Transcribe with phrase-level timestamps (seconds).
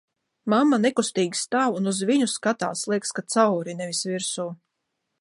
[0.53, 4.53] Mamma nekustīgi stāv un uz viņu skatās, liekas, ka cauri, nevis virsū.